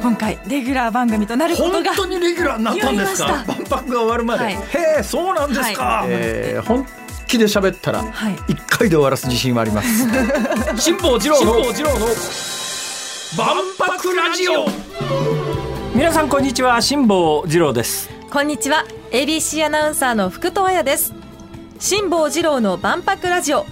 [0.00, 3.44] 今回レギュラー番組となることが本当にレギュラーになったんですか？
[3.46, 4.54] 万博が終わるまで、はい。
[4.54, 4.58] へ
[5.00, 6.08] えそうなんですか、はい。
[6.10, 6.86] えー本
[7.26, 8.36] 気で喋ったらはい。
[8.48, 10.08] 一回で終わらす自信はあります。
[10.80, 11.52] 辛坊治郎の
[13.36, 14.66] 万博ラジオ。
[15.94, 18.10] 皆さんこんにちは辛坊治郎です。
[18.32, 21.12] こんにちは ABC アナウンサーの福戸彩です。
[21.78, 23.66] 辛坊治郎の万博ラジオ。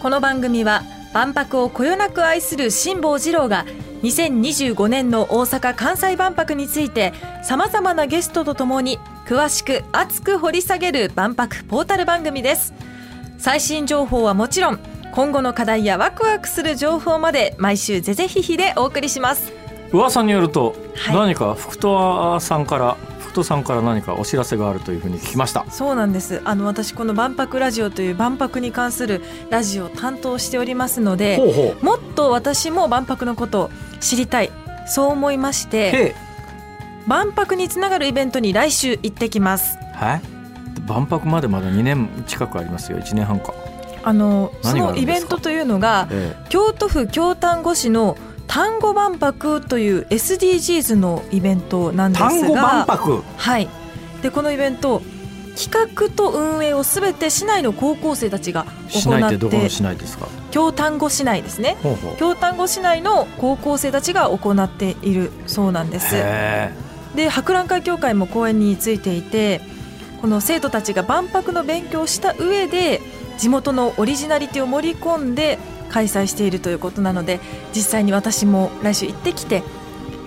[0.00, 0.82] この番組は
[1.12, 3.64] 万博をこよなく愛する辛坊治郎が
[4.04, 12.74] 2025年の大阪・関西万博についてさまざまなゲストとともに詳しく熱く掘り下げる万博ポータル番組です。
[13.38, 14.78] 最新情報はもちろん
[15.12, 19.52] 今後の課題やワクワクする情報まで毎週ぜぜひひでお送りします。
[19.90, 21.16] 噂によると、はい。
[21.16, 25.64] 何か福戸さんから福戸さんから何かお知らせがあるというふうに聞きました。
[25.70, 26.42] そうなんです。
[26.44, 31.40] あの私この万博ラジオという万博に関するラジオを担当しておりますので
[31.80, 33.70] もっと私も万博のことを
[34.04, 34.52] 知りたい。
[34.86, 36.14] そう思いまして
[37.06, 39.78] 万博につながるイベントに来週行ってきます。
[39.94, 40.22] はい。
[40.86, 42.98] 万博までまだ2年近くありますよ。
[42.98, 43.54] 1年半か、
[44.02, 53.22] あのそのイベントというのがえ京都府京丹後市の丹後万博という SDGs のイベントなんえ、ですが単語万博？
[53.36, 53.68] はい。
[54.22, 55.00] でこのイベント
[55.56, 59.38] 企画と運営をすべて市内の高校生たちがし行って
[60.50, 61.76] 京丹後市内ですね。
[62.18, 66.08] 京丹後市内の高校生たちが行っているそうなんです。
[66.14, 66.72] へ
[67.14, 69.60] で博覧会協会も講演についていて
[70.20, 73.00] この生徒たちが万博の勉強をした上で
[73.38, 75.58] 地元のオリジナリティを盛り込んで
[75.90, 77.38] 開催しているということなので
[77.72, 79.62] 実際に私も来週行ってきて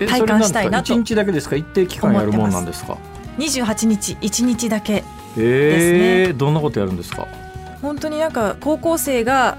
[0.00, 1.10] え体感したいなとそれんですか？
[1.10, 1.56] 一日だけですか？
[1.56, 2.96] 一定期間やるもんなんですか
[3.38, 5.04] ？28日1日だけ
[5.36, 7.26] ええどんなことやるんですか？
[7.82, 9.56] 本当になんか高校生が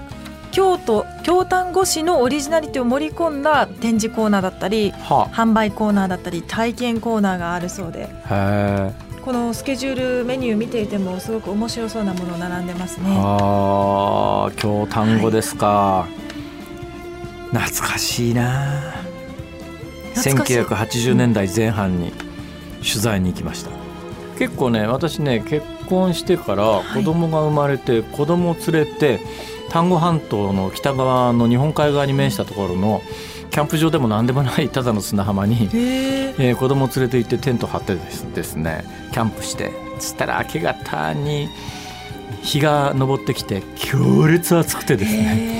[0.50, 8.08] 京都京丹後市のオリジナリティを盛り込んだ展示コーナーだったりは販売コーナーだったり体験コーナーがあるそうで。
[9.24, 13.16] このスケジュールメニュー見ていてもすごく面白そうなもの並んでますえね。
[13.22, 16.06] ああ今日単語ですか、
[17.52, 18.94] 懐かしいな。
[20.14, 20.58] 懐かしい。
[20.58, 22.12] 1980年代前半に
[22.78, 23.70] 取材に行きました、
[24.40, 29.20] 結構ね私ね結婚してから子供が生まれて、子供を連れて
[29.68, 33.02] 丹後半島の北側の日本海側に面したところの
[33.50, 35.68] キャンプ場でも何でもないただの砂浜に、へ
[36.30, 36.34] え。
[36.38, 41.50] えー子供を連れて行ってテント張ってですですねキャンプしてそしたら明け方に
[42.40, 45.59] 日が昇ってきて強烈暑くてですねへ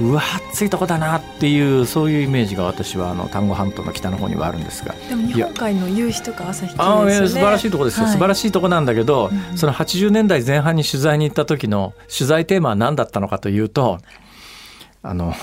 [0.00, 5.08] うわ暑いとこだなっていうそういうイメージが私はあの丹後半島の北の方にはあるんですがえ。
[5.10, 7.28] でも日本海の夕日とか朝日綺ああ、麗ですよね。
[7.28, 13.98] 素晴らしいとこですよ、はい素晴らしいとこなんだけど、うんその80年代前半に取材に行った時の取材テーマは何だったのかというと
[15.02, 15.34] あの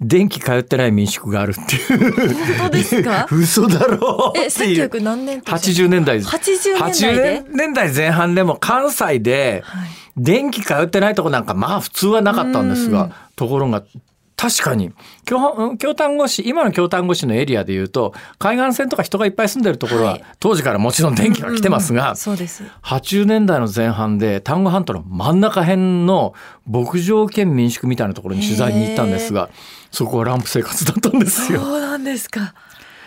[0.00, 2.12] 電気通ってない民宿があるっていう
[2.58, 3.26] 本当ですか？
[3.32, 9.88] 嘘だろうえ、っていう1900何年と80年代です80年代で？80年代前半でも関西ではい。
[10.16, 13.82] 電気通ってないとこなんかまあ普通はなかったんですうんがところが
[14.36, 14.90] 確かに
[15.26, 22.64] 京うん京丹後市今の京丹後市のエリアでいうと海岸線とか人がいっぱい住んでるところは、はい当時からもちろん電気が来てますが、うんうんそうです。
[22.82, 26.32] 80年代の前半で丹後半島の真ん中辺の
[26.66, 29.50] 牧場兼民宿みたいなところに取材に行ったんですが
[29.90, 31.60] そこはランプ生活だったんですよ。
[31.60, 32.54] そうなんですか。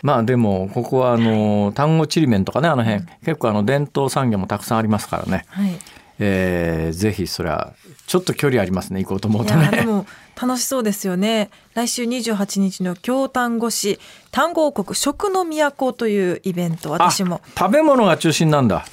[0.01, 5.79] まあでもここはあの丹後ちりめんとかねあの辺結構あの伝統産業もたくさんありますからね、はい。
[6.19, 7.73] えーぜひそれは
[8.05, 9.63] ちょっと距離ありますね行こうと思ういとね。
[9.65, 10.05] やでも
[10.39, 11.49] 楽しそうですよね。
[11.73, 13.99] 来週28日の京丹後市
[14.31, 18.85] 丹後王国食の都というイベント私もあ食べ物が中心なんだ。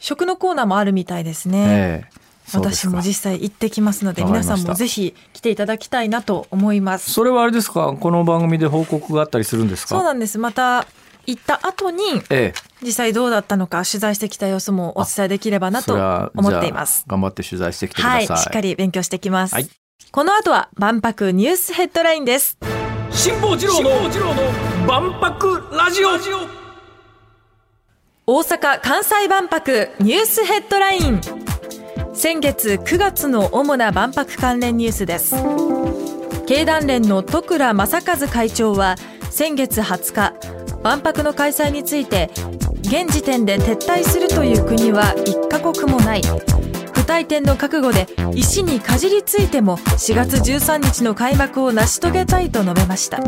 [0.00, 1.64] 食のコーナーもあるみたいですね。
[1.68, 7.12] ええそうですか私も実際行ってきますので皆さんもぜひ来ていただきたいなと思います。
[7.12, 7.96] それはあれですか？
[7.98, 9.88] この番組で報告があったりするんですか？
[9.96, 10.38] そうなんです。
[10.38, 10.86] また
[11.26, 15.94] 行った後にええ実際どうだったのか取材してきた様子もお伝えできればなと
[16.34, 17.04] 思っています。
[17.08, 18.14] 頑張って取材してきてくださ。
[18.14, 19.54] はいい、しっかり勉強してきます。
[19.54, 19.68] はい
[20.12, 22.56] この後は万博ニュースヘッドラインです。
[23.10, 23.90] 辛坊治郎の
[24.86, 26.10] 万博ラジオ
[28.26, 31.20] 大阪・関西万博ニュースヘッドライン
[32.16, 35.36] 先月9月の主な万博関連ニュースです。
[36.46, 38.96] 経団連の徳倉正和会長は
[39.30, 40.34] 先月20日
[40.82, 42.30] 万博の開催について
[42.80, 46.22] 現時点で撤退するという国は1カ国もない。
[46.94, 53.18] 不退転の覚悟で石にかじりついても4月13日の開幕を成し遂げたいと述べました。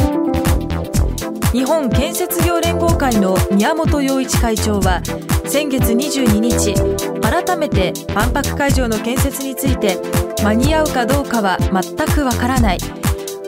[1.53, 5.03] 日本建設業連合会の宮本洋一会長は
[5.45, 9.99] 先月22日改めて万博会場の建設について
[10.43, 12.79] 間に合うかどうかは全くわからない。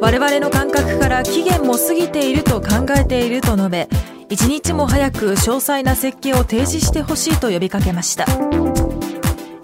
[0.01, 3.89] 我々の感覚から期限も過ぎていると考えていると述べ
[4.31, 8.27] 一日も早く詳細な設計を提示してほしいと呼びかけました。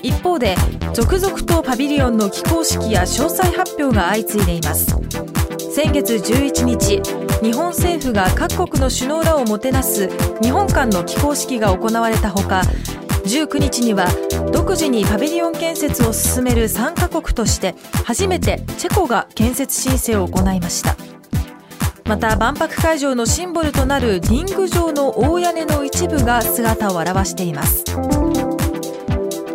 [0.03, 0.55] 一方で
[0.93, 4.97] 続々とパビリオンの起工式や詳細発表が相次いでいます。
[5.75, 7.03] 先月11日
[7.43, 10.09] 日本政府が各国の首脳らをもてなす
[10.43, 12.63] 日本館の起工式が行われたほか
[13.27, 14.07] 19日には
[14.53, 17.75] 独自にパビリオン建設を進める3カ国として
[18.05, 20.97] 初めてチェコが建設申請を行いました。
[22.05, 27.83] また万博会場のシンボルとなるリング状の大屋根の一部が姿を現しています。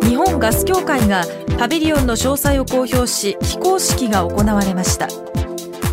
[0.02, 1.24] 日本ガス協会が
[1.58, 5.08] パビリオンの詳細を公表し起工式が行われました。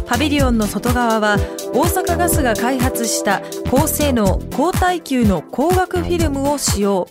[0.05, 1.37] パビリオンの外側は
[1.73, 3.41] 大阪ガスが開発した
[3.71, 7.07] 高性能高耐久の光学フィルムを使用。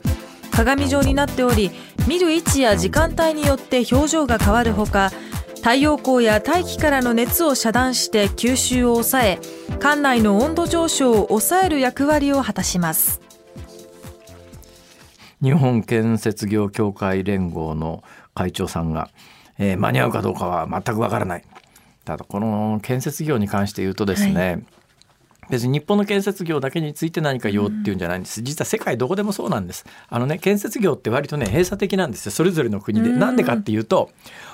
[0.59, 1.71] 鏡状になっており
[2.09, 5.13] 見る位置や時間帯によって表情が変わるほか
[5.59, 9.39] 太陽光や大気からの熱を遮断して吸収を抑え
[9.79, 13.21] 館内の温度上昇を抑える役割を果たします。
[15.41, 18.03] 日本建設業協会連合の
[18.35, 19.11] 会長さんが、
[19.59, 21.45] えー、間に合うかどうかは全くわからない。
[22.05, 24.78] ただこの建設業に関して言うとですね、はい
[25.51, 29.85] 別に日本の建設業だけについて何か言おうっていうんじゃないんです、実は世界どこでもそうなんです。
[30.09, 32.33] あのね建設業って割とね閉鎖的なんですよ。
[32.33, 33.09] それぞれの国で。
[33.11, 34.11] なんでかっていうと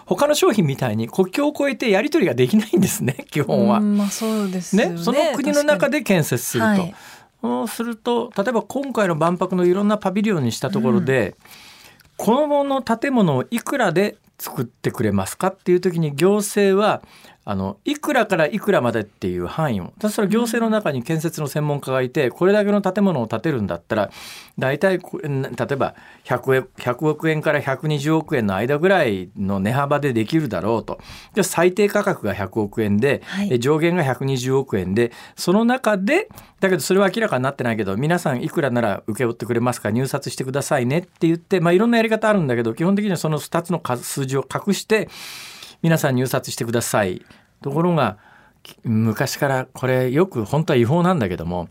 [0.06, 6.94] 他の商品みたいに国境を越えてやり取りができないんですね 基本は、まあそうですね、ね、その国の中で建設すると、はい、
[7.40, 11.36] そうすると例えば今回の万博のいろんなパビリオンにしたところで、
[12.18, 17.02] うん、この建物をいくらで作ってくれますかっていう時に行政は
[17.46, 24.10] あのいくらからいくらまでっていう範囲をそれは行政の中に建設の専門家がいてこれだけの建物を建てるんだったら
[24.58, 25.94] 大体例えば
[26.24, 30.98] 100, 100億円から120億円の間ぐらいの値幅でできるだろうと。
[31.34, 36.28] じゃ最低価格が100億円で、はい、上限が120億円でその中で
[36.60, 45.08] だけどそれは明らかになってないけど皆さんいくらなら請け負ってくれますか入札してくださいねって言って、まあ、いろんなやり方あるんだけど基本的にはその2つの数字を隠して
[45.82, 47.24] 皆さん入札してください
[47.62, 48.18] ところが
[48.82, 51.68] 昔からこれよく本当は違法なんだけども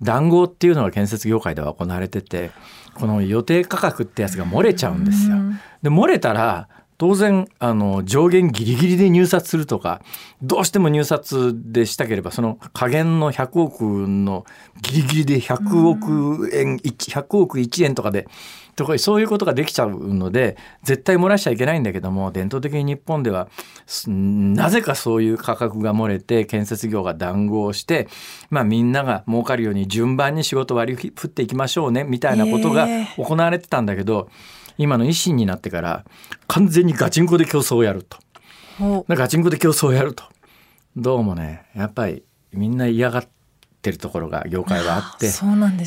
[0.00, 2.50] 談合っていうのが建設業界では行われてて
[2.94, 5.36] この予定価格ってやつが漏れちゃうんですよ。
[5.82, 6.68] で漏れたら
[6.98, 10.02] 当然あの上限ギリギリで入札するとか
[10.42, 14.44] どうしても入札でしたければその加減の100億の
[14.82, 18.26] ギリギリで100億円100億1円とかで
[18.74, 23.48] とかそういうことができちゃうので絶対漏らしちゃいけないんだけども伝統的に日本では
[24.06, 28.08] なぜかそういう価格が漏れて建設業が談合して、
[28.50, 32.86] まあ、みんなが儲かるように順番に仕事割り振っていきましょうねみたいなことが
[33.16, 34.28] 行われてたんだけど。
[34.30, 36.04] えー今の維新になってから
[36.46, 38.18] 完全にガチンコで競争をやると。
[39.08, 40.24] ガチンコで競争をやると。
[40.96, 43.28] どうもねやっぱりみんな嫌がっ
[43.80, 45.30] てるところが業界はあって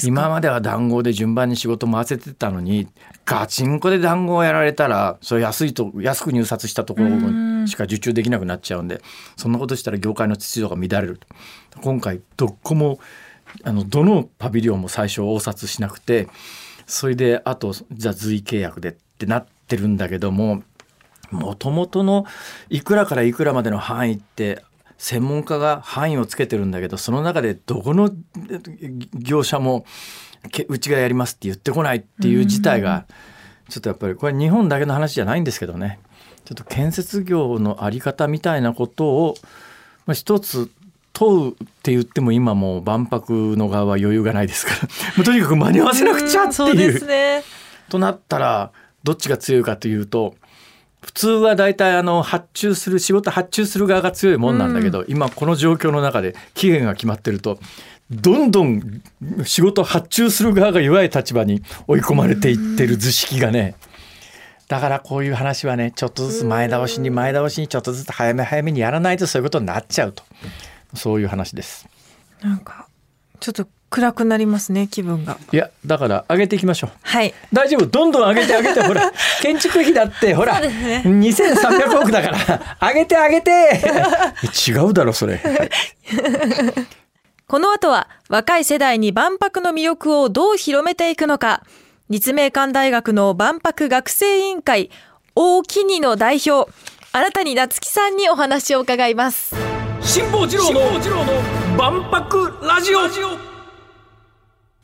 [0.06, 2.88] 今までは談合で順番に仕事回せてたのに
[3.26, 9.02] ガチンコで談合をやられたらそれ安いと安く入札したところしか受注できなくなっちゃうんで
[9.36, 11.20] そんなことしたら業界の秩序が乱れる
[11.82, 13.00] 今回どこも
[13.64, 16.30] あのどのパビリオンも最初応札しなくて
[16.92, 20.62] それであとじゃあ随契約でってなってるんだけども
[21.32, 22.26] もともとの
[22.70, 24.64] いくらからいくらまでの範囲って
[24.98, 28.12] 専門家が範囲をつけてるんだけどその中でどこの
[29.14, 29.86] 業者も
[30.68, 33.06] うちがやりますって言ってこないっていう事態が
[33.70, 36.00] ちょっとやっぱりこれ日本だけの話じゃないんですけどね。
[36.44, 39.36] ちょっと建設業の在り方みたいなことを
[40.14, 40.70] 一つ
[41.22, 44.80] 問うって言っても今もう万博の側は余裕がないですから
[45.18, 47.04] もうとにかく間に合わせなくちゃっていう。
[47.04, 47.44] うね、
[47.90, 48.72] となったら
[49.04, 50.34] どっちが強いかというと
[51.02, 57.60] 普通は大体あの発注する仕事発注する側が強いもんなんだけど、うん、今この状況の中で期限が決まってると
[58.10, 59.02] どんどん
[59.44, 63.76] 仕事発注する側が弱い立場に追い込まれていってる図式がね、
[64.68, 70.24] だからこういう話はねちょっとずつ前倒しに前倒しにちょっとずつ早め早めにやらないとそういうことになっちゃうと。
[70.94, 71.88] そういう話です。
[72.42, 72.88] なんか
[73.40, 75.38] ちょっと暗くなりますね気分が。
[75.52, 76.92] いやだから上げていきましょう。
[77.02, 77.34] はい。
[77.52, 77.86] 大丈夫。
[77.86, 79.12] どんどん上げて上げてほら。
[79.42, 82.78] 建築費だってほら、ね、2300億だから。
[82.90, 83.82] 上げて上げて。
[84.68, 85.70] 違うだろそれ、はい、
[87.48, 91.64] この後は若い世代に万博の魅力をどう広めていくのか。
[92.12, 94.92] 立命館大学の万博学生委員会
[95.34, 96.70] 大木にの代表
[97.14, 99.71] 新たに夏樹さんにお話を伺います
[100.04, 100.82] 辛坊治郎の
[101.78, 103.00] 万博ラジオ。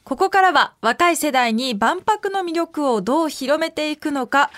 [0.04, 4.52] ここからは若い世代に万博の魅力をどう広めていくのか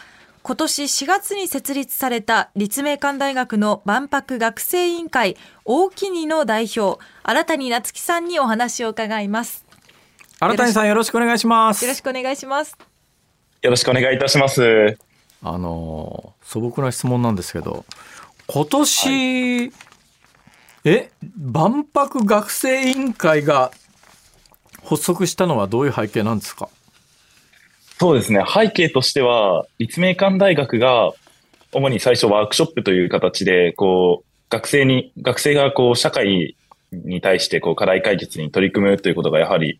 [0.44, 9.66] 今年4月に設立された立命館大学の万博学生委員会大木にの代表新谷夏樹さんにお話を伺います。
[10.40, 11.84] 新谷さんよろしくお願いします。
[11.84, 12.78] よろしくお願いします。
[13.62, 14.98] よろしくお願いいたします。
[15.42, 17.86] あの素朴な質問なんですけど
[18.48, 19.72] 今年、はい、
[20.86, 23.72] え万博学生委員会が
[24.84, 26.70] 発足したのはどういう背景なんですか？
[28.00, 28.44] そうですね。
[28.48, 31.12] 背景としては立命館大学が
[31.74, 36.56] 主に最初ワークショップという形でこう学生に学生がこう社会
[36.92, 39.80] に対してこう課題解決に取り組むということがやはり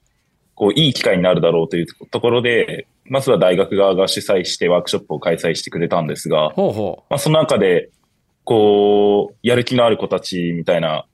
[0.54, 7.04] こういい機会になるだろうというところで、まずは大学側が主催してワークショップを開催してくれたんですが、ほうほう。
[7.10, 7.90] まあ、その中で、
[8.50, 11.06] こう、やる気のある子たちみたいな、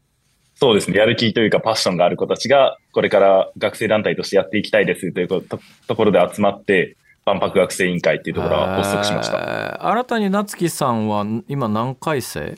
[0.53, 5.59] そうですね、やる気というかパッションがある子たちが、これから学生団体としてやっていきたいですというと
[5.97, 9.85] ころで集まって、万博学生委員会っていうところが発足しました。
[9.85, 12.57] 新たに夏樹さんは今何回生？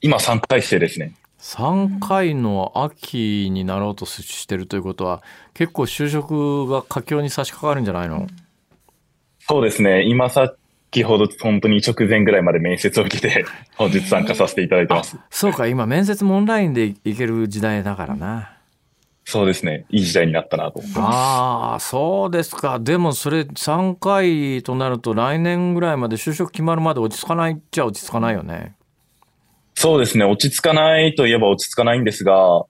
[0.00, 1.12] 今3回生ですね。
[1.38, 8.26] 3回の秋になろうとしてるということは結構就職が佳境に差し掛かるんじゃないの？
[9.40, 10.04] そうですね。
[10.04, 10.30] 今
[10.96, 13.44] 先ほど本当に直前ぐらいまで面接を受けて
[13.76, 15.18] 本日参加させていただいてます。
[15.28, 18.52] そうか今面接もオンラインでいける時代だからな。
[19.26, 19.84] そうですね。
[19.90, 21.14] いい時代になったなと思ってます。
[21.14, 22.78] ああそうですか。
[22.78, 28.74] でもそれ3回となると来年ぐらいまで就職決まるまで落ち着かないっちゃ落ち着かないよね。
[29.74, 30.24] そうですね。
[30.24, 32.64] 落ち着かないといえば落ち着かないんですが、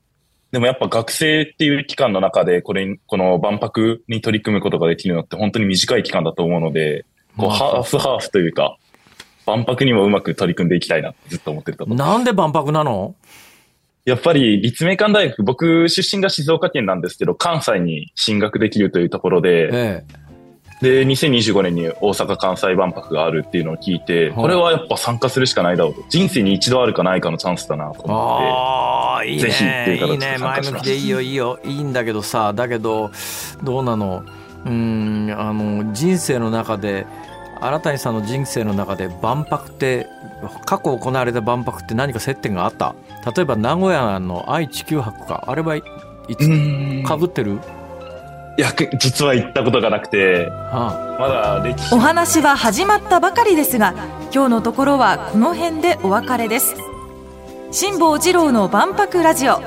[0.51, 7.05] でもやっぱ学生っていう期間の中で、これ、この万博に取り組むことができるのって本当に短い期間だと思うので、
[7.37, 8.77] こう、ハーフハーフというか、
[9.47, 13.15] 万博にもうまく取り組んでいきたいなってずっと思ってるとなんで万博なの？
[14.05, 20.27] やっぱり立命館大学、僕出身が静岡県なんですけど、関西に進学できるというところで、ええ
[20.83, 26.05] で、2025年に大阪・関西万博があるっていうのを聞いて、これはやっぱ参加するしかないだろうと。
[26.11, 28.13] 人生に一度あるかないかのチャンスだなと思って。
[28.13, 29.43] ああ、いいね。
[29.45, 30.71] ぜひっていう形で参加しまいいね。
[30.71, 31.59] 前向きでいいよ、いいよ。
[31.65, 33.11] いいんだけどさ、だけど、
[33.63, 34.23] どうなの？
[34.65, 37.07] うん、あの、人生の中で、
[37.61, 40.07] 新谷さんの人生の中で万博って
[40.67, 42.95] 過去行われた万博って何か接点があった？
[43.35, 45.83] 例えば名古屋の愛・地球博かあれはい
[46.39, 47.59] つかぶってる？
[48.59, 51.95] いや実は行ったことがなくて、はあ、まだ歴史。
[51.95, 53.95] お話は始まったばかりですが
[54.35, 56.75] 今日のところはこの辺でお別れです。
[57.73, 59.61] 辛坊治郎の万博ラジオ。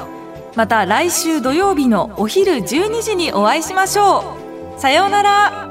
[0.55, 4.38] また来週土曜日のお昼12時にお会いしましょう
[4.79, 5.68] さようなら。